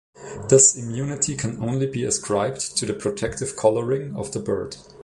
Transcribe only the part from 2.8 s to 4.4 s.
the protective coloring of the